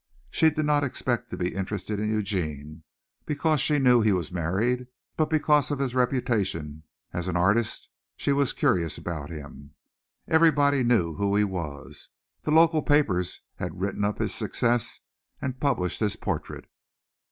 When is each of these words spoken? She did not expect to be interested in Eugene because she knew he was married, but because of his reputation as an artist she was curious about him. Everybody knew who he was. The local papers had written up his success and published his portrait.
She 0.31 0.49
did 0.49 0.65
not 0.65 0.83
expect 0.83 1.29
to 1.29 1.37
be 1.37 1.53
interested 1.53 1.99
in 1.99 2.09
Eugene 2.09 2.83
because 3.27 3.61
she 3.61 3.77
knew 3.77 4.01
he 4.01 4.11
was 4.13 4.31
married, 4.31 4.87
but 5.15 5.29
because 5.29 5.69
of 5.69 5.77
his 5.77 5.93
reputation 5.93 6.81
as 7.13 7.27
an 7.27 7.37
artist 7.37 7.87
she 8.15 8.31
was 8.33 8.51
curious 8.51 8.97
about 8.97 9.29
him. 9.29 9.75
Everybody 10.27 10.81
knew 10.83 11.13
who 11.13 11.35
he 11.35 11.43
was. 11.43 12.09
The 12.41 12.49
local 12.49 12.81
papers 12.81 13.41
had 13.57 13.79
written 13.79 14.03
up 14.03 14.17
his 14.17 14.33
success 14.33 14.99
and 15.39 15.59
published 15.59 15.99
his 15.99 16.15
portrait. 16.15 16.65